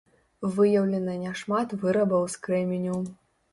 Выяўлена 0.55 1.13
няшмат 1.25 1.77
вырабаў 1.85 2.27
з 2.37 2.43
крэменю. 2.47 2.99